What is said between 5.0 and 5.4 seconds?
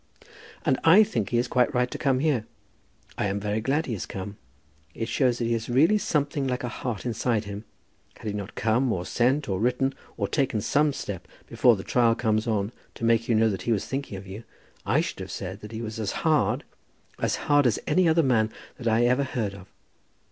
shows